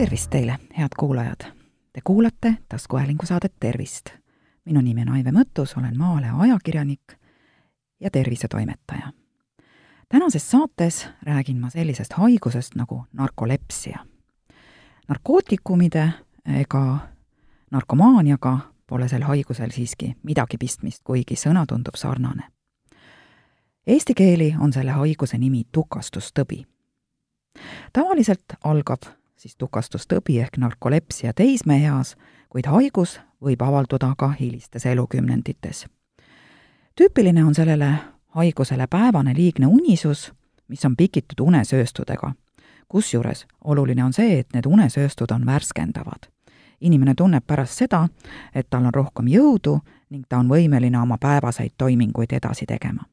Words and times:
tervist 0.00 0.30
teile, 0.30 0.58
head 0.78 0.88
kuulajad! 0.98 1.40
Te 1.92 2.00
kuulate 2.04 2.56
taskuhäälingu 2.68 3.26
saadet 3.26 3.52
Tervist. 3.60 4.10
minu 4.64 4.80
nimi 4.80 5.02
on 5.02 5.08
Aive 5.08 5.30
Mõttus, 5.30 5.78
olen 5.78 5.98
Maalehe 5.98 6.32
ajakirjanik 6.38 7.12
ja 8.00 8.10
tervisetoimetaja. 8.10 9.12
tänases 10.08 10.50
saates 10.50 11.08
räägin 11.22 11.56
ma 11.56 11.70
sellisest 11.70 12.12
haigusest 12.12 12.74
nagu 12.74 13.04
narkolepsia. 13.12 13.98
narkootikumide 15.08 16.12
ega 16.46 16.98
narkomaaniaga 17.70 18.58
pole 18.86 19.08
sel 19.08 19.22
haigusel 19.22 19.70
siiski 19.70 20.16
midagi 20.22 20.56
pistmist, 20.58 21.02
kuigi 21.04 21.34
sõna 21.34 21.66
tundub 21.66 21.94
sarnane. 21.94 22.42
Eesti 23.86 24.14
keeli 24.14 24.54
on 24.60 24.72
selle 24.72 24.90
haiguse 24.90 25.38
nimi 25.38 25.62
tukastustõbi. 25.72 26.66
tavaliselt 27.92 28.44
algab 28.64 29.19
siis 29.40 29.56
tukastustõbi 29.56 30.38
ehk 30.40 30.58
narkolepsia 30.60 31.32
teismeeas, 31.32 32.16
kuid 32.52 32.66
haigus 32.68 33.20
võib 33.40 33.62
avalduda 33.64 34.12
ka 34.18 34.28
hilistes 34.40 34.86
elukümnendites. 34.86 35.86
tüüpiline 36.96 37.44
on 37.44 37.54
sellele 37.54 37.94
haigusele 38.36 38.86
päevane 38.86 39.34
liigne 39.34 39.66
unisus, 39.66 40.32
mis 40.68 40.84
on 40.84 40.96
pikitud 40.96 41.40
unesööstudega. 41.40 42.32
kusjuures 42.88 43.46
oluline 43.64 44.04
on 44.04 44.12
see, 44.12 44.38
et 44.38 44.52
need 44.52 44.66
unesööstud 44.66 45.30
on 45.30 45.46
värskendavad. 45.46 46.28
inimene 46.80 47.14
tunneb 47.14 47.46
pärast 47.46 47.72
seda, 47.72 48.08
et 48.54 48.66
tal 48.70 48.84
on 48.84 48.94
rohkem 48.94 49.26
jõudu 49.26 49.80
ning 50.10 50.26
ta 50.28 50.38
on 50.38 50.48
võimeline 50.48 51.02
oma 51.02 51.18
päevaseid 51.18 51.72
toiminguid 51.78 52.32
edasi 52.32 52.66
tegema 52.66 53.04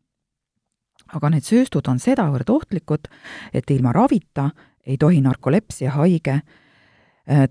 aga 1.14 1.30
need 1.30 1.44
sööstud 1.44 1.88
on 1.88 2.00
sedavõrd 2.00 2.50
ohtlikud, 2.50 3.08
et 3.54 3.70
ilma 3.72 3.94
ravita 3.94 4.50
ei 4.88 4.98
tohi 4.98 5.22
narkolepsia 5.22 5.92
haige 5.92 6.32
äh, 6.32 6.44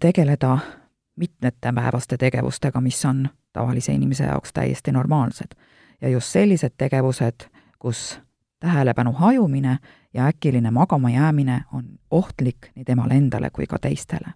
tegeleda 0.01 0.59
mitmete 1.17 1.73
päevaste 1.75 2.17
tegevustega, 2.17 2.81
mis 2.81 3.05
on 3.05 3.29
tavalise 3.53 3.93
inimese 3.93 4.25
jaoks 4.25 4.53
täiesti 4.53 4.93
normaalsed. 4.93 5.55
ja 6.01 6.09
just 6.09 6.27
sellised 6.27 6.73
tegevused, 6.79 7.49
kus 7.79 8.21
tähelepanu 8.61 9.13
hajumine 9.13 9.79
ja 10.15 10.27
äkiline 10.27 10.71
magama 10.71 11.11
jäämine 11.11 11.61
on 11.73 11.85
ohtlik 12.11 12.57
nii 12.75 12.85
temale 12.85 13.15
endale 13.15 13.51
kui 13.51 13.67
ka 13.67 13.79
teistele. 13.79 14.35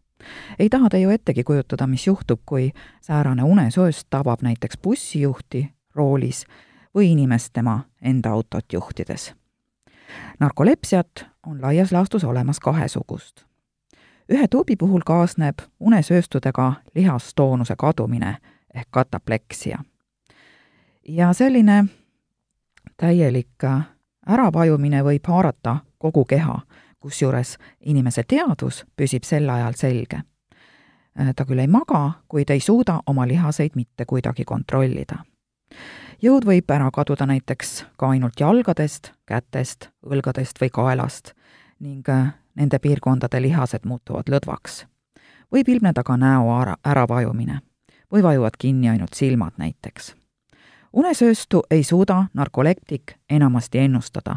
ei 0.59 0.69
taha 0.69 0.89
te 0.89 1.01
ju 1.01 1.11
ettegi 1.11 1.45
kujutada, 1.45 1.87
mis 1.87 2.07
juhtub, 2.07 2.41
kui 2.47 2.71
säärane 3.01 3.43
unesööst 3.43 4.07
tabab 4.11 4.43
näiteks 4.43 4.79
bussijuhti 4.83 5.73
roolis 5.95 6.45
või 6.95 7.13
inimest 7.13 7.53
tema 7.53 7.81
enda 8.03 8.31
autot 8.31 8.73
juhtides. 8.73 9.35
narkolepsiat 10.41 11.30
on 11.47 11.63
laias 11.63 11.93
laastus 11.93 12.25
olemas 12.25 12.61
kahesugust. 12.61 13.45
ühe 14.29 14.47
tüübi 14.47 14.77
puhul 14.79 15.01
kaasneb 15.07 15.59
unesööstudega 15.81 16.73
lihastoonuse 16.95 17.75
kadumine 17.79 18.37
ehk 18.75 18.89
katapleksia. 18.91 19.79
ja 21.09 21.33
selline 21.33 21.85
täielik 22.97 23.65
äravajumine 24.27 25.03
võib 25.03 25.27
haarata 25.27 25.77
kogu 25.99 26.25
keha, 26.25 26.61
kusjuures 27.01 27.59
inimese 27.81 28.23
teadvus 28.29 28.85
püsib 28.97 29.25
sel 29.25 29.49
ajal 29.49 29.73
selge. 29.73 30.23
ta 31.37 31.45
küll 31.45 31.59
ei 31.59 31.67
maga, 31.67 32.13
kuid 32.29 32.51
ei 32.51 32.61
suuda 32.61 33.01
oma 33.07 33.29
lihaseid 33.29 33.71
mitte 33.75 34.05
kuidagi 34.05 34.45
kontrollida 34.45 35.30
jõud 36.23 36.45
võib 36.45 36.71
ära 36.71 36.91
kaduda 36.91 37.27
näiteks 37.27 37.85
ka 37.97 38.11
ainult 38.11 38.41
jalgadest, 38.41 39.13
kätest, 39.27 39.89
õlgadest 40.07 40.61
või 40.61 40.71
kaelast 40.71 41.35
ning 41.81 42.09
äh, 42.09 42.35
nende 42.55 42.79
piirkondade 42.79 43.43
lihased 43.43 43.85
muutuvad 43.85 44.29
lõdvaks. 44.29 44.87
võib 45.53 45.69
ilmneda 45.69 46.03
ka 46.03 46.17
näo 46.17 46.53
ära, 46.61 46.77
äravajumine 46.85 47.61
või 48.13 48.23
vajuvad 48.23 48.59
kinni 48.59 48.89
ainult 48.89 49.15
silmad 49.15 49.53
näiteks. 49.57 50.15
unesööstu 50.93 51.63
ei 51.71 51.83
suuda 51.83 52.25
narkoleptik 52.35 53.15
enamasti 53.31 53.79
ennustada. 53.79 54.37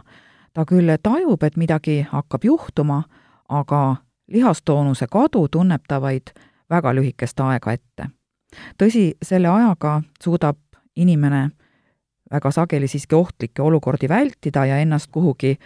ta 0.53 0.65
küll 0.65 0.97
tajub, 1.03 1.43
et 1.43 1.57
midagi 1.57 2.07
hakkab 2.11 2.43
juhtuma, 2.43 3.03
aga 3.49 3.95
lihastoonuse 4.27 5.07
kadu 5.11 5.47
tunneb 5.47 5.81
ta 5.87 6.01
vaid 6.01 6.31
väga 6.69 6.95
lühikest 6.95 7.39
aega 7.39 7.71
ette. 7.71 8.09
tõsi, 8.77 9.13
selle 9.21 9.47
ajaga 9.47 10.01
suudab 10.23 10.57
inimene 10.95 11.49
väga 12.31 12.51
sageli 12.51 12.87
siiski 12.87 13.15
ohtlikke 13.15 13.61
olukordi 13.61 14.09
vältida 14.09 14.65
ja 14.65 14.77
ennast 14.77 15.11
kuhugi 15.11 15.57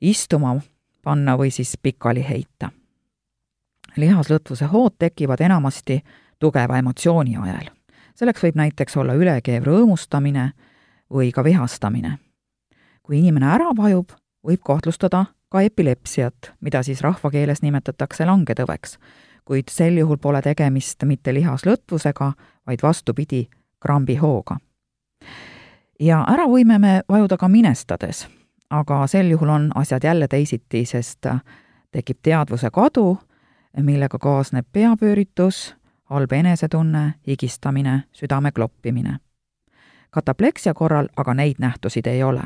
istuma 0.00 0.56
panna 1.02 1.36
või 1.36 1.50
siis 1.50 1.78
pikali 1.82 2.24
heita. 2.28 2.70
lihaslõtvuse 3.96 4.64
hood 4.64 4.94
tekivad 4.98 5.40
enamasti 5.40 6.02
tugeva 6.38 6.78
emotsiooni 6.78 7.36
ajel. 7.36 7.70
selleks 8.14 8.42
võib 8.42 8.56
näiteks 8.56 8.96
olla 8.96 9.14
ülekeev 9.14 9.64
rõõmustamine 9.64 10.52
või 11.10 11.32
ka 11.32 11.44
vihastamine. 11.44 12.18
kui 13.02 13.18
inimene 13.18 13.46
ära 13.46 13.76
vajub, 13.76 14.12
võib 14.46 14.60
kahtlustada 14.64 15.26
ka 15.48 15.60
epilepsiat, 15.60 16.52
mida 16.60 16.82
siis 16.82 17.00
rahvakeeles 17.00 17.62
nimetatakse 17.62 18.24
langetõveks, 18.24 18.98
kuid 19.44 19.68
sel 19.70 19.98
juhul 19.98 20.16
pole 20.16 20.42
tegemist 20.42 21.04
mitte 21.04 21.34
lihaslõtvusega, 21.34 22.32
vaid 22.66 22.82
vastupidi, 22.82 23.48
krambihooga 23.84 24.56
ja 26.00 26.24
ära 26.28 26.46
võime 26.48 26.78
me 26.78 26.94
vajuda 27.08 27.36
ka 27.38 27.48
minestades, 27.48 28.26
aga 28.70 29.06
sel 29.06 29.30
juhul 29.30 29.48
on 29.48 29.70
asjad 29.74 30.04
jälle 30.04 30.28
teisiti, 30.28 30.84
sest 30.84 31.26
tekib 31.92 32.18
teadvuse 32.22 32.70
kadu, 32.70 33.18
millega 33.80 34.18
kaasneb 34.18 34.66
peapööritus, 34.72 35.74
halb 36.10 36.32
enesetunne, 36.32 37.14
higistamine, 37.26 38.02
südame 38.12 38.52
kloppimine. 38.52 39.18
katapleksia 40.10 40.74
korral 40.74 41.08
aga 41.16 41.34
neid 41.34 41.56
nähtusid 41.58 42.06
ei 42.06 42.22
ole. 42.22 42.42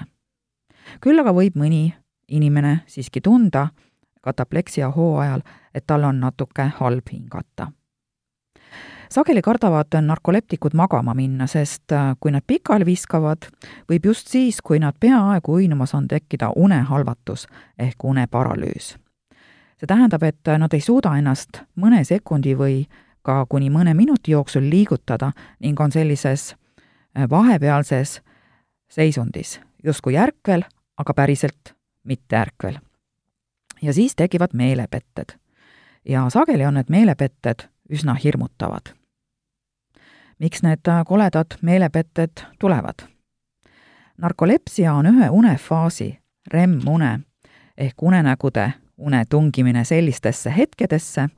küll 1.00 1.19
aga 1.19 1.32
võib 1.32 1.56
mõni 1.56 1.94
inimene 2.28 2.81
siiski 2.87 3.20
tunda 3.20 3.69
katapleksia 4.20 4.91
hooajal, 4.91 5.41
et 5.75 5.87
tal 5.87 6.05
on 6.05 6.20
natuke 6.20 6.62
halb 6.62 7.09
hingata 7.12 7.72
sageli 9.10 9.42
kardavad 9.42 9.86
narkoleptikud 10.00 10.74
magama 10.74 11.14
minna, 11.14 11.46
sest 11.46 11.92
äh, 11.92 12.14
kui 12.20 12.32
nad 12.32 12.44
pikali 12.46 12.86
viskavad, 12.86 13.48
võib 13.91 14.10
just 14.10 14.28
siis, 14.28 14.60
kui 14.62 14.78
nad 14.78 14.96
peaaegu 15.00 15.58
uinumas 15.60 15.94
on, 15.94 16.08
tekkida 16.08 16.52
unehalvatus 16.56 17.46
ehk 17.78 18.04
uneparalüüs. 18.04 18.96
see 19.78 19.86
tähendab, 19.86 20.22
et 20.22 20.48
nad 20.58 20.72
ei 20.74 20.80
suuda 20.80 21.14
ennast 21.19 21.62
mõne 21.76 22.04
sekundi 22.04 22.56
või 22.58 22.88
ka 23.22 23.46
kuni 23.48 23.70
mõne 23.70 23.94
minuti 23.94 24.32
jooksul 24.32 24.70
liigutada 24.70 25.32
ning 25.60 25.80
on 25.80 25.92
sellises 25.92 26.54
äh, 26.54 27.30
vahepealses 27.30 28.20
seisundis, 28.88 29.60
justkui 29.84 30.16
ärkvel, 30.16 30.64
aga 30.96 31.14
päriselt 31.14 31.75
mitte 32.04 32.36
ärkvel. 32.36 32.78
ja 33.82 33.92
siis 33.92 34.16
tekivad 34.16 34.50
meelepetted. 34.52 35.38
ja 36.04 36.30
sageli 36.30 36.66
on 36.66 36.75
need 36.75 36.88
meelepetted 36.88 37.69
üsna 37.88 38.14
hirmutavad 38.14 38.97
miks 40.38 40.62
need 40.62 41.04
koledad 41.06 41.47
meelepetted 41.62 42.31
tulevad? 42.59 43.09
narkolepsia 44.19 44.94
on 44.94 45.06
ühe 45.06 45.31
unefaasi, 45.31 46.19
REM-une 46.53 47.21
ehk 47.78 48.03
unenägude 48.03 48.72
une 48.99 49.25
tungimine 49.31 49.84
sellistesse 49.84 50.54
hetkedesse, 50.56 51.28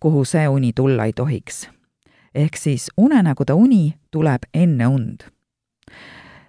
kuhu 0.00 0.24
see 0.24 0.48
uni 0.48 0.72
tulla 0.72 1.04
ei 1.04 1.12
tohiks. 1.12 1.70
ehk 2.34 2.56
siis 2.56 2.90
unenägude 2.96 3.52
uni 3.52 3.94
tuleb 4.10 4.42
enne 4.54 4.86
und. 4.86 5.20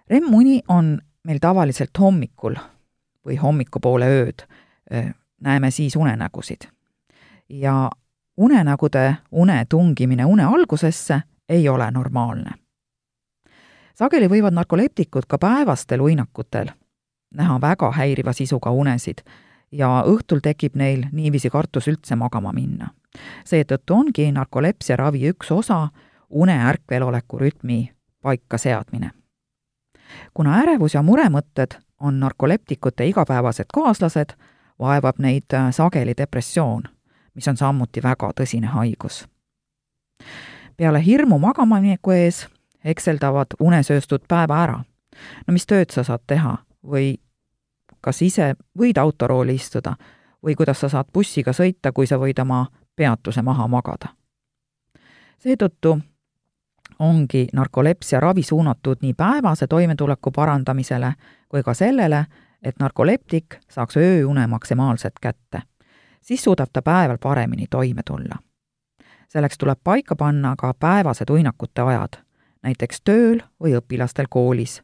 REM-uni 0.10 0.62
on 0.68 1.02
meil 1.24 1.40
tavaliselt 1.42 2.00
hommikul 2.00 2.56
või 3.26 3.36
hommikupoole 3.42 4.06
ööd, 4.06 4.48
näeme 5.42 5.72
siis 5.72 5.96
unenägusid. 5.96 6.62
ja 7.50 7.90
unenägude 8.38 9.16
une 9.32 9.66
tungimine 9.70 10.26
une 10.26 10.44
algusesse 10.44 11.22
ei 11.50 11.70
ole 11.70 11.92
normaalne. 11.92 12.52
sageli 13.96 14.28
võivad 14.28 14.54
narkoleptikud 14.54 15.26
ka 15.28 15.38
päevastel 15.38 16.02
uinakutel 16.02 16.68
näha 17.34 17.62
väga 17.62 17.92
häiriva 17.92 18.34
sisuga 18.34 18.72
unesid 18.72 19.24
ja 19.72 20.04
õhtul 20.06 20.40
tekib 20.44 20.76
neil 20.76 21.06
niiviisi 21.12 21.50
kartus 21.50 21.88
üldse 21.88 22.16
magama 22.16 22.54
minna. 22.54 22.90
seetõttu 23.46 23.94
ongi 23.94 24.32
narkolepsia 24.32 24.96
ravi 24.96 25.30
üks 25.30 25.52
osa 25.52 25.88
une 26.30 26.58
ärkveloleku 26.70 27.40
rütmi 27.40 27.90
paikaseadmine. 28.22 29.12
kuna 30.34 30.60
ärevus 30.62 30.94
ja 30.94 31.02
muremõtted 31.02 31.80
on 32.00 32.20
narkoleptikute 32.20 33.06
igapäevased 33.06 33.66
kaaslased, 33.74 34.34
vaevab 34.80 35.20
neid 35.20 35.54
sageli 35.72 36.14
depressioon, 36.18 36.84
mis 37.36 37.48
on 37.48 37.58
samuti 37.58 38.04
väga 38.04 38.32
tõsine 38.40 38.68
haigus 38.68 39.28
peale 40.78 41.06
hirmu 41.06 41.40
magamamineku 41.40 42.12
ees 42.12 42.48
hekseldavad 42.86 43.58
unesööstud 43.60 44.20
päeva 44.28 44.64
ära. 44.64 44.84
no 45.48 45.54
mis 45.54 45.66
tööd 45.66 45.90
sa 45.90 46.04
saad 46.04 46.22
teha 46.28 46.58
või 46.84 47.18
kas 48.02 48.22
ise 48.22 48.56
võid 48.80 48.98
autorooli 48.98 49.56
istuda 49.56 49.96
või 50.46 50.56
kuidas 50.56 50.80
sa 50.80 50.90
saad 50.90 51.06
bussiga 51.14 51.54
sõita, 51.54 51.92
kui 51.92 52.08
sa 52.08 52.18
võid 52.18 52.40
oma 52.42 52.68
peatuse 52.96 53.42
maha 53.42 53.68
magada. 53.68 54.08
seetõttu 55.38 56.00
ongi 57.00 57.48
narkolepsia 57.54 58.20
ravi 58.20 58.44
suunatud 58.44 58.98
nii 59.02 59.14
päevase 59.14 59.68
toimetuleku 59.68 60.32
parandamisele 60.32 61.14
kui 61.50 61.64
ka 61.64 61.74
sellele, 61.74 62.26
et 62.64 62.80
narkoleptik 62.80 63.60
saaks 63.70 63.98
ööune 63.98 64.48
maksimaalselt 64.48 65.20
kätte. 65.22 65.62
siis 66.22 66.44
suudab 66.44 66.70
ta 66.74 66.82
päeval 66.82 67.18
paremini 67.18 67.68
toime 67.70 68.02
tulla. 68.04 68.47
Selleks 69.28 69.58
tuleb 69.58 69.80
paika 69.84 70.16
panna 70.16 70.56
ka 70.58 70.74
päevased 70.74 71.30
uinakute 71.30 71.82
ajad, 71.82 72.20
näiteks 72.64 73.02
tööl 73.02 73.42
või 73.64 73.76
õpilastel 73.78 74.26
koolis, 74.30 74.82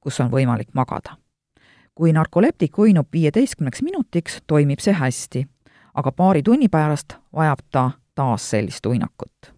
kus 0.00 0.20
on 0.20 0.30
võimalik 0.30 0.68
magada. 0.74 1.16
kui 1.94 2.12
narkoleptik 2.12 2.78
uinub 2.78 3.06
viieteistkümneks 3.12 3.82
minutiks, 3.82 4.40
toimib 4.46 4.80
see 4.82 4.92
hästi, 4.92 5.46
aga 5.94 6.12
paari 6.12 6.42
tunni 6.42 6.68
pärast 6.68 7.14
vajab 7.34 7.58
ta 7.70 7.90
taas 8.14 8.50
sellist 8.50 8.86
uinakut. 8.86 9.54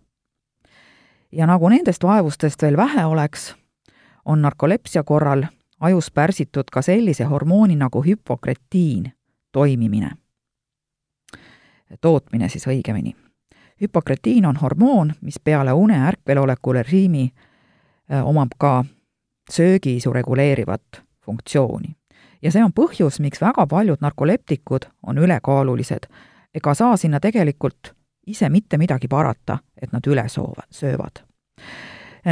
ja 1.33 1.47
nagu 1.47 1.69
nendest 1.69 2.03
vaevustest 2.03 2.63
veel 2.63 2.77
vähe 2.77 3.05
oleks, 3.05 3.55
on 4.25 4.43
narkolepsia 4.43 5.03
korral 5.03 5.45
ajus 5.81 6.11
pärsitud 6.11 6.65
ka 6.73 6.83
sellise 6.83 7.25
hormooni 7.25 7.77
nagu 7.77 8.03
hüpokretiin 8.03 9.13
toimimine, 9.53 10.11
tootmine 12.01 12.49
siis 12.49 12.67
õigemini. 12.67 13.17
hüpokretiin 13.81 14.47
on 14.47 14.57
hormoon, 14.57 15.15
mis 15.21 15.41
peale 15.45 15.73
une 15.73 15.99
ärkveloleku 16.09 16.73
režiimi 16.73 17.31
äh, 18.13 18.27
omab 18.27 18.49
ka 18.59 18.85
söögiisu 19.51 20.13
reguleerivat 20.13 21.03
funktsiooni. 21.25 21.97
ja 22.43 22.51
see 22.51 22.65
on 22.65 22.73
põhjus, 22.73 23.21
miks 23.21 23.41
väga 23.41 23.67
paljud 23.67 23.99
narkoleptikud 24.01 24.89
on 25.03 25.19
ülekaalulised 25.19 26.07
ega 26.55 26.75
saa 26.75 26.97
sinna 26.97 27.21
tegelikult 27.21 27.93
ise 28.27 28.49
mitte 28.49 28.79
midagi 28.79 29.09
parata, 29.09 29.59
et 29.83 29.93
nad 29.93 30.07
üle 30.07 30.29
soovad, 30.29 30.67
söövad 30.71 31.23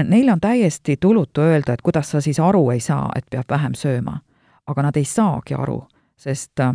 Neile 0.04 0.32
on 0.32 0.40
täiesti 0.40 0.96
tulutu 1.00 1.40
öelda, 1.40 1.72
et 1.72 1.82
kuidas 1.82 2.10
sa 2.10 2.20
siis 2.20 2.40
aru 2.40 2.70
ei 2.70 2.80
saa, 2.80 3.12
et 3.16 3.24
peab 3.30 3.44
vähem 3.50 3.74
sööma. 3.74 4.20
aga 4.66 4.82
nad 4.82 4.96
ei 4.96 5.04
saagi 5.04 5.54
aru, 5.54 5.82
sest 6.16 6.60
äh, 6.60 6.72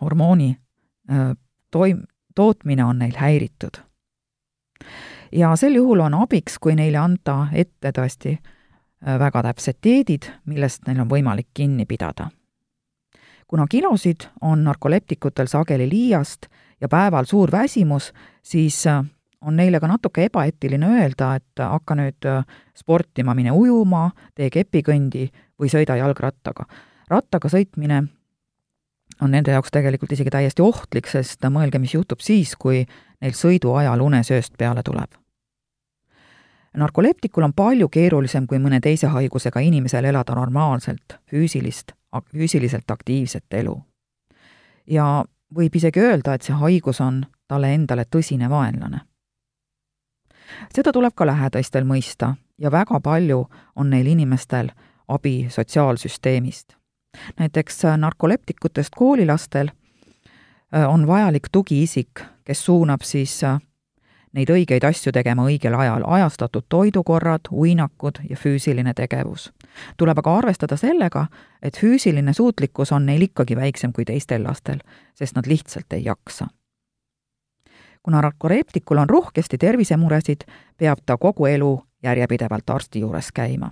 hormooni 0.00 0.56
äh, 1.10 1.36
toim-, 1.76 2.06
tootmine 2.34 2.84
on 2.84 2.98
neil 2.98 3.16
häiritud. 3.16 3.82
ja 5.32 5.56
sel 5.56 5.74
juhul 5.74 6.00
on 6.00 6.14
abiks, 6.14 6.58
kui 6.58 6.74
neile 6.74 6.98
anda 6.98 7.48
ette 7.52 7.92
tõesti 7.92 8.38
äh, 8.38 9.18
väga 9.18 9.42
täpsed 9.42 9.78
dieedid, 9.84 10.30
millest 10.46 10.86
neil 10.86 11.00
on 11.00 11.10
võimalik 11.10 11.48
kinni 11.54 11.86
pidada. 11.86 12.30
kuna 13.46 13.66
kilosid 13.66 14.28
on 14.40 14.64
narkoleptikutel 14.64 15.46
sageli 15.46 15.88
liiast 15.88 16.46
ja 16.80 16.88
päeval 16.88 17.24
suur 17.24 17.52
väsimus, 17.52 18.12
siis 18.42 18.86
on 19.40 19.56
neile 19.56 19.80
ka 19.80 19.86
natuke 19.86 20.24
ebaeetiline 20.28 20.86
öelda, 20.98 21.34
et 21.38 21.62
hakka 21.62 21.96
nüüd 21.98 22.26
äh, 22.26 22.44
sportima, 22.76 23.34
mine 23.34 23.52
ujuma, 23.54 24.10
tee 24.34 24.50
kepikõndi 24.50 25.28
või 25.58 25.70
sõida 25.72 25.96
jalgrattaga. 25.98 26.66
rattaga 27.10 27.48
sõitmine 27.48 28.02
on 29.22 29.30
nende 29.30 29.50
jaoks 29.50 29.70
tegelikult 29.74 30.12
isegi 30.12 30.30
täiesti 30.30 30.62
ohtlik, 30.62 31.06
sest 31.06 31.44
mõelge, 31.50 31.78
mis 31.78 31.94
juhtub 31.94 32.20
siis, 32.20 32.54
kui 32.56 32.84
neil 33.20 33.34
sõidu 33.34 33.74
ajal 33.74 34.00
unesööst 34.00 34.54
peale 34.58 34.82
tuleb. 34.82 35.10
narkoleptikul 36.78 37.42
on 37.42 37.52
palju 37.52 37.88
keerulisem 37.88 38.46
kui 38.46 38.58
mõne 38.58 38.80
teise 38.80 39.06
haigusega 39.06 39.60
inimesel 39.60 40.04
elada 40.04 40.34
normaalselt, 40.34 41.18
füüsilist, 41.30 41.92
füüsiliselt 42.32 42.90
aktiivset 42.90 43.54
elu. 43.54 43.82
ja 44.86 45.24
võib 45.54 45.76
isegi 45.76 46.00
öelda, 46.00 46.34
et 46.34 46.42
see 46.42 46.54
haigus 46.54 47.00
on 47.00 47.26
talle 47.48 47.74
endale 47.74 48.04
tõsine 48.04 48.50
vaenlane 48.50 49.00
seda 50.74 50.92
tuleb 50.92 51.14
ka 51.16 51.26
lähedastel 51.26 51.86
mõista 51.88 52.34
ja 52.58 52.72
väga 52.72 53.00
palju 53.00 53.44
on 53.76 53.90
neil 53.90 54.06
inimestel 54.06 54.70
abi 55.08 55.48
sotsiaalsüsteemist. 55.50 56.77
Näiteks 57.38 57.84
äh, 57.84 57.98
narkoleptikutest 57.98 58.94
koolilastel 58.96 59.68
äh, 60.74 60.90
on 60.90 61.06
vajalik 61.06 61.46
tugiisik, 61.52 62.20
kes 62.44 62.64
suunab 62.64 63.02
siis 63.02 63.44
äh, 63.44 63.60
neid 64.32 64.50
õigeid 64.50 64.84
asju 64.84 65.12
tegema 65.12 65.46
õigel 65.48 65.74
ajal, 65.74 66.04
ajastatud 66.06 66.66
toidukorrad, 66.68 67.50
uinakud 67.52 68.20
ja 68.30 68.36
füüsiline 68.36 68.94
tegevus. 68.94 69.52
tuleb 69.96 70.18
aga 70.18 70.36
arvestada 70.36 70.76
sellega, 70.76 71.26
et 71.62 71.78
füüsiline 71.78 72.32
suutlikkus 72.32 72.92
on 72.92 73.06
neil 73.06 73.22
ikkagi 73.22 73.56
väiksem 73.56 73.92
kui 73.92 74.04
teistel 74.04 74.44
lastel, 74.44 74.78
sest 75.14 75.36
nad 75.36 75.46
lihtsalt 75.46 75.92
ei 75.92 76.04
jaksa 76.04 76.46
kuna 78.02 78.20
narkoreptikul 78.22 78.96
on 78.96 79.10
rohkesti 79.10 79.58
tervisemuresid, 79.58 80.46
peab 80.76 80.98
ta 81.06 81.16
kogu 81.16 81.46
elu 81.46 81.82
järjepidevalt 82.02 82.70
arsti 82.70 83.00
juures 83.00 83.32
käima. 83.34 83.70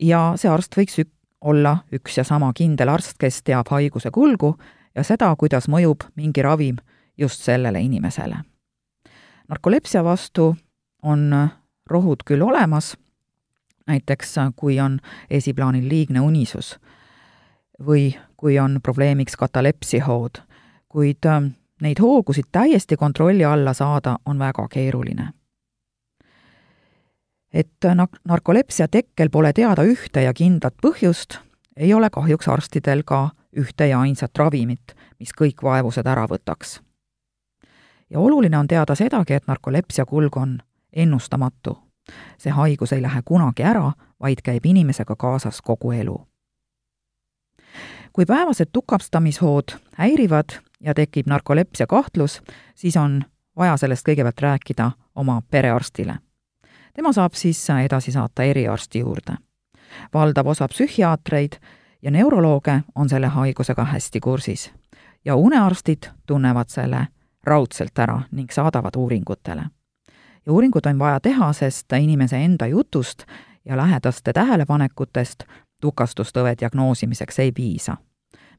ja 0.00 0.32
see 0.36 0.50
arst 0.50 0.76
võiks 0.76 0.98
ük-, 0.98 1.19
olla 1.40 1.78
üks 1.92 2.18
ja 2.18 2.24
sama 2.24 2.52
kindel 2.52 2.88
arst, 2.88 3.16
kes 3.18 3.42
teab 3.42 3.68
haiguse 3.70 4.10
kulgu 4.10 4.54
ja 4.94 5.04
seda, 5.04 5.32
kuidas 5.36 5.68
mõjub 5.68 6.06
mingi 6.16 6.42
ravim 6.42 6.76
just 7.18 7.42
sellele 7.44 7.80
inimesele. 7.80 8.36
narkolepsia 9.48 10.04
vastu 10.04 10.56
on 11.02 11.48
rohud 11.90 12.22
küll 12.26 12.42
olemas, 12.42 12.96
näiteks 13.86 14.34
kui 14.56 14.80
on 14.80 15.00
esiplaanil 15.30 15.88
liigne 15.88 16.20
unisus 16.20 16.78
või 17.82 18.14
kui 18.36 18.58
on 18.58 18.78
probleemiks 18.82 19.36
katalepsihood, 19.36 20.42
kuid 20.88 21.26
Neid 21.80 21.96
hoogusid 22.00 22.44
täiesti 22.52 22.96
kontrolli 22.96 23.44
alla 23.44 23.72
saada 23.72 24.18
on 24.26 24.38
väga 24.38 24.68
keeruline. 24.68 25.28
Et 27.52 27.86
narkolepsia 28.24 28.88
tekkel 28.88 29.30
pole 29.30 29.52
teada 29.52 29.82
ühte 29.82 30.22
ja 30.22 30.34
kindlat 30.34 30.74
põhjust, 30.82 31.38
ei 31.76 31.94
ole 31.94 32.10
kahjuks 32.10 32.48
arstidel 32.48 33.02
ka 33.02 33.30
ühte 33.56 33.86
ja 33.86 34.00
ainsat 34.00 34.38
ravimit, 34.38 34.94
mis 35.18 35.32
kõik 35.34 35.62
vaevused 35.62 36.06
ära 36.06 36.26
võtaks. 36.26 36.80
ja 38.10 38.18
oluline 38.18 38.58
on 38.58 38.66
teada 38.66 38.94
sedagi, 38.94 39.34
et 39.34 39.46
narkolepsia 39.46 40.06
kulg 40.06 40.36
on 40.36 40.58
ennustamatu. 40.92 41.78
see 42.38 42.52
haigus 42.52 42.92
ei 42.92 43.02
lähe 43.02 43.22
kunagi 43.24 43.62
ära, 43.62 43.92
vaid 44.20 44.42
käib 44.42 44.66
inimesega 44.66 45.16
kaasas 45.16 45.60
kogu 45.62 45.92
elu. 45.92 46.26
kui 48.12 48.26
päevased 48.26 48.68
tukastamishood 48.72 49.78
häirivad, 49.96 50.60
ja 50.80 50.94
tekib 50.94 51.26
narkolepsia 51.26 51.86
kahtlus, 51.86 52.42
siis 52.74 52.96
on 52.96 53.22
vaja 53.56 53.76
sellest 53.76 54.06
kõigepealt 54.08 54.40
rääkida 54.40 54.90
oma 55.14 55.42
perearstile. 55.50 56.18
Tema 56.94 57.12
saab 57.12 57.32
siis 57.34 57.70
edasi 57.84 58.12
saata 58.12 58.42
eriarsti 58.42 58.98
juurde. 58.98 59.36
valdav 60.14 60.46
osa 60.46 60.68
psühhiaatreid 60.68 61.52
ja 62.02 62.10
neurolooge 62.10 62.80
on 62.94 63.08
selle 63.08 63.26
haigusega 63.26 63.84
hästi 63.84 64.20
kursis 64.20 64.72
ja 65.24 65.36
unearstid 65.36 66.02
tunnevad 66.26 66.68
selle 66.68 67.06
raudselt 67.44 67.98
ära 67.98 68.20
ning 68.30 68.50
saadavad 68.50 68.96
uuringutele. 68.96 69.62
ja 70.46 70.52
uuringud 70.52 70.86
on 70.86 70.98
vaja 70.98 71.20
teha, 71.20 71.52
sest 71.52 71.92
inimese 71.92 72.44
enda 72.44 72.66
jutust 72.66 73.22
ja 73.64 73.76
lähedaste 73.76 74.32
tähelepanekutest 74.32 75.42
tukastustõve 75.80 76.54
diagnoosimiseks 76.60 77.38
ei 77.38 77.52
piisa. 77.52 77.96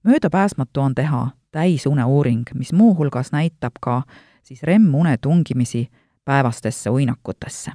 möödapääsmatu 0.04 0.82
on 0.82 0.96
teha 0.96 1.30
täisune 1.52 2.06
uuring, 2.06 2.44
mis 2.54 2.74
muuhulgas 2.74 3.32
näitab 3.32 3.74
ka 3.82 4.04
siis 4.44 4.64
REM-une 4.64 5.18
tungimisi 5.18 5.88
päevastesse 6.26 6.90
uinakutesse. 6.90 7.72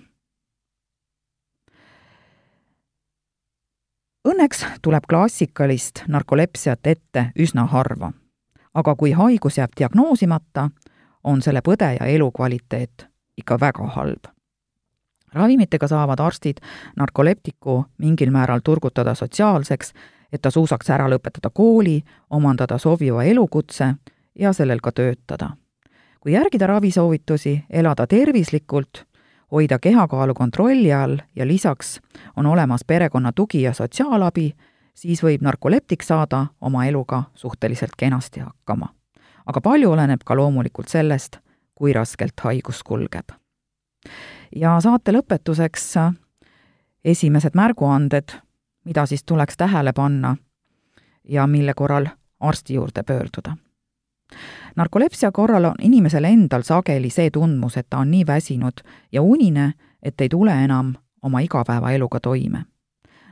Õnneks 4.26 4.64
tuleb 4.82 5.04
klassikalist 5.08 6.02
narkolepsiat 6.08 6.86
ette 6.86 7.30
üsna 7.38 7.66
harva. 7.66 8.12
aga 8.74 8.94
kui 8.94 9.12
haigus 9.12 9.58
jääb 9.58 9.70
diagnoosimata, 9.78 10.70
on 11.24 11.42
selle 11.42 11.60
põdeja 11.60 12.06
elukvaliteet 12.06 13.06
ikka 13.36 13.60
väga 13.60 13.86
halb. 13.86 14.26
ravimitega 15.32 15.88
saavad 15.88 16.20
arstid 16.20 16.60
narkoleptiku 16.96 17.84
mingil 17.98 18.30
määral 18.30 18.60
turgutada 18.64 19.14
sotsiaalseks 19.14 19.92
et 20.32 20.42
ta 20.42 20.50
suusaks 20.50 20.90
ära 20.90 21.08
lõpetada 21.10 21.50
kooli, 21.54 22.00
omandada 22.30 22.78
sobiva 22.78 23.24
elukutse 23.24 23.94
ja 24.38 24.52
sellel 24.52 24.80
ka 24.82 24.92
töötada. 24.92 25.50
kui 26.20 26.32
järgida 26.32 26.66
ravisoovitusi, 26.66 27.64
elada 27.70 28.06
tervislikult, 28.06 29.04
hoida 29.52 29.78
kehakaalu 29.78 30.34
kontrolli 30.34 30.92
all 30.92 31.18
ja 31.36 31.46
lisaks 31.46 32.00
on 32.36 32.46
olemas 32.46 32.84
perekonna 32.86 33.32
tugi 33.32 33.62
ja 33.62 33.72
sotsiaalabi, 33.72 34.54
siis 34.94 35.22
võib 35.22 35.42
narkoleptik 35.42 36.02
saada 36.02 36.46
oma 36.60 36.86
eluga 36.86 37.22
suhteliselt 37.34 37.96
kenasti 37.96 38.40
hakkama. 38.40 38.88
aga 39.46 39.60
palju 39.60 39.90
oleneb 39.90 40.20
ka 40.24 40.36
loomulikult 40.36 40.88
sellest, 40.88 41.36
kui 41.74 41.92
raskelt 41.92 42.40
haigus 42.44 42.82
kulgeb. 42.82 43.28
ja 44.56 44.80
saate 44.80 45.12
lõpetuseks 45.12 45.94
esimesed 47.04 47.54
märguanded 47.54 48.46
mida 48.86 49.06
siis 49.06 49.24
tuleks 49.24 49.56
tähele 49.56 49.92
panna 49.92 50.36
ja 51.28 51.46
mille 51.46 51.74
korral 51.74 52.06
arsti 52.40 52.74
juurde 52.74 53.02
pöörduda. 53.02 53.56
Narkolepsia 54.76 55.32
korral 55.32 55.64
on 55.64 55.74
inimesel 55.80 56.24
endal 56.24 56.62
sageli 56.62 57.10
see 57.10 57.30
tundmus, 57.30 57.76
et 57.76 57.86
ta 57.90 57.98
on 57.98 58.10
nii 58.10 58.26
väsinud 58.26 58.84
ja 59.12 59.22
unine, 59.22 59.72
et 60.02 60.20
ei 60.20 60.28
tule 60.28 60.64
enam 60.64 60.94
oma 61.22 61.40
igapäevaeluga 61.40 62.20
toime. 62.20 62.64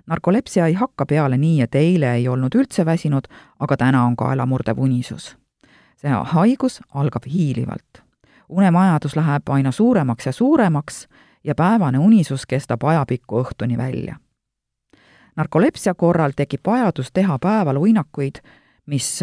narkolepsia 0.07 0.67
ei 0.67 0.75
hakka 0.75 1.07
peale 1.07 1.37
nii, 1.37 1.61
et 1.61 1.75
eile 1.75 2.15
ei 2.15 2.29
olnud 2.29 2.55
üldse 2.55 2.85
väsinud, 2.85 3.25
aga 3.61 3.77
täna 3.77 4.05
on 4.05 4.17
kaelamurdev 4.17 4.79
unisus. 4.79 5.37
see 5.97 6.11
haigus 6.11 6.81
algab 6.95 7.25
hiilivalt. 7.27 8.03
unemajadus 8.49 9.17
läheb 9.17 9.49
aina 9.49 9.73
suuremaks 9.73 10.27
ja 10.27 10.33
suuremaks 10.33 11.09
ja 11.45 11.55
päevane 11.55 11.99
unisus 11.99 12.47
kestab 12.47 12.85
ajapikku 12.85 13.43
õhtuni 13.43 13.77
välja. 13.77 14.17
narkolepsia 15.37 15.95
korral 15.95 16.33
tekib 16.37 16.61
vajadus 16.67 17.13
teha 17.13 17.39
päeval 17.39 17.77
uinakuid, 17.77 18.35
mis 18.87 19.21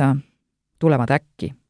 tulevad 0.79 1.09
äkki 1.09 1.60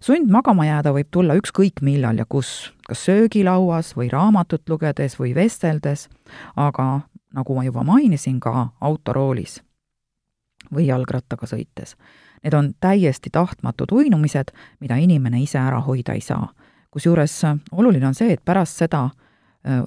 sund 0.00 0.30
magama 0.30 0.66
jääda 0.66 0.92
võib 0.94 1.08
tulla 1.10 1.36
ükskõik 1.38 1.82
millal 1.82 2.18
ja 2.18 2.26
kus, 2.28 2.72
kas 2.88 3.04
söögilauas 3.06 3.94
või 3.96 4.10
raamatut 4.12 4.68
lugedes 4.68 5.18
või 5.18 5.34
vesteldes, 5.34 6.08
aga 6.56 7.00
nagu 7.34 7.54
ma 7.54 7.64
juba 7.64 7.84
mainisin, 7.84 8.40
ka 8.40 8.68
autoroolis 8.80 9.60
või 10.74 10.88
jalgrattaga 10.88 11.46
sõites. 11.46 11.96
Need 12.44 12.54
on 12.54 12.72
täiesti 12.80 13.30
tahtmatud 13.32 13.92
uinumised, 13.92 14.52
mida 14.80 14.96
inimene 14.96 15.40
ise 15.42 15.58
ära 15.58 15.80
hoida 15.80 16.12
ei 16.12 16.20
saa. 16.20 16.48
kusjuures 16.90 17.42
oluline 17.72 18.06
on 18.06 18.14
see, 18.14 18.32
et 18.32 18.44
pärast 18.44 18.76
seda 18.76 19.10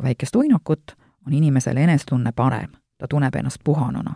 väikest 0.03 0.35
uinakut 0.35 0.95
on 1.27 1.33
inimesel 1.33 1.77
enesetunne 1.77 2.31
parem, 2.31 2.69
ta 2.97 3.07
tunneb 3.07 3.35
ennast 3.35 3.63
puhanuna 3.63 4.15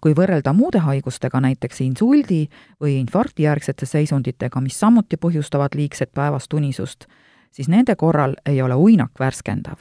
kui 0.00 0.14
võrrelda 0.16 0.52
muude 0.52 0.82
haigustega, 0.82 1.40
näiteks 1.40 1.80
insuldi 1.80 2.46
või 2.80 2.98
infarktijärgsete 3.00 3.86
seisunditega, 3.86 4.60
mis 4.60 4.78
samuti 4.80 5.16
põhjustavad 5.16 5.76
liigset 5.78 6.12
päevast 6.14 6.52
unisust, 6.52 7.06
siis 7.50 7.68
nende 7.68 7.96
korral 7.96 8.34
ei 8.46 8.62
ole 8.62 8.74
uinak 8.74 9.10
värskendav. 9.20 9.76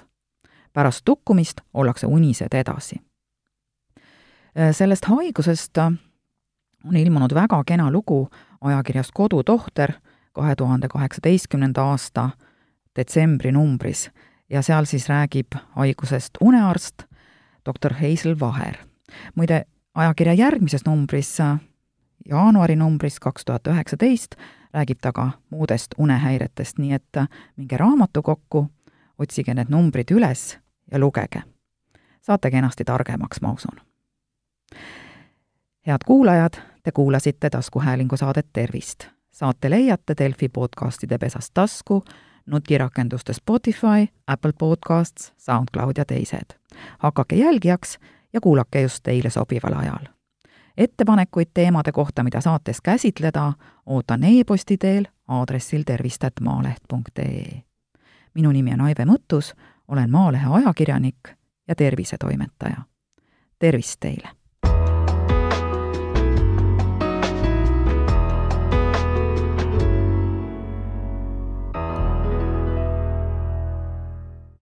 pärast 0.74 1.02
tukkumist 1.06 1.62
ollakse 1.74 2.08
unised 2.08 2.54
edasi. 2.54 2.96
sellest 4.72 5.06
haigusest 5.06 5.78
on 5.78 6.98
ilmunud 6.98 7.34
väga 7.34 7.64
kena 7.66 7.92
lugu 7.92 8.30
ajakirjas 8.62 9.12
Kodutohter 9.14 9.92
kahe 10.34 10.56
tuhande 10.56 10.88
kaheksateistkümnenda 10.88 11.84
aasta 11.84 12.30
detsembri 12.96 13.52
numbris 13.52 14.10
ja 14.50 14.62
seal 14.62 14.86
siis 14.86 15.10
räägib 15.10 15.56
haigusest 15.76 16.38
unearst 16.42 17.04
doktor 17.66 17.94
Heisel 17.94 18.40
Vaher 18.40 18.91
muide, 19.36 19.64
ajakirja 19.96 20.34
järgmises 20.34 20.86
numbris, 20.86 21.38
jaanuari 22.30 22.76
numbris 22.76 23.20
kaks 23.20 23.46
tuhat 23.46 23.68
üheksateist, 23.68 24.36
räägib 24.74 25.00
ta 25.02 25.12
ka 25.12 25.32
muudest 25.50 25.96
unehäiretest, 25.98 26.78
nii 26.78 26.94
et 26.94 27.24
minge 27.56 27.78
raamatukokku, 27.78 28.68
otsige 29.18 29.54
need 29.54 29.70
numbrid 29.70 30.12
üles 30.12 30.58
ja 30.92 31.00
lugege. 31.00 31.44
saate 32.22 32.52
kenasti 32.52 32.84
targemaks, 32.84 33.42
ma 33.42 33.52
usun. 33.52 33.82
head 35.88 36.04
kuulajad, 36.06 36.54
te 36.84 36.92
kuulasite 36.92 37.50
taskuhäälingu 37.50 38.18
saadet 38.18 38.48
Tervist. 38.54 39.08
saate 39.32 39.70
leiate 39.70 40.14
Delfi 40.18 40.50
podcastide 40.50 41.18
pesast 41.18 41.52
tasku, 41.54 42.04
nutirakenduste 42.46 43.34
Spotify, 43.34 44.08
Apple 44.28 44.54
Podcasts, 44.58 45.34
SoundCloud 45.38 45.98
ja 45.98 46.06
teised. 46.06 46.58
hakake 47.00 47.36
jälgijaks 47.36 48.00
ja 48.34 48.42
kuulake 48.42 48.82
just 48.82 49.04
teile 49.04 49.30
sobival 49.30 49.74
ajal. 49.74 50.06
ettepanekuid 50.78 51.48
teemade 51.54 51.92
kohta, 51.92 52.24
mida 52.24 52.42
saates 52.42 52.82
käsitleda, 52.82 53.54
ootan 53.86 54.24
e-posti 54.24 54.78
teel 54.78 55.06
aadressil 55.28 55.84
tervist.maaleht.ee. 55.86 57.62
minu 58.34 58.52
nimi 58.52 58.74
on 58.74 58.82
Aive 58.82 59.06
Mõttus, 59.06 59.54
olen 59.88 60.12
Maalehe 60.12 60.48
ajakirjanik 60.50 61.30
ja 61.68 61.76
tervisetoimetaja. 61.76 62.82
tervist 63.60 64.00
teile! 64.00 64.41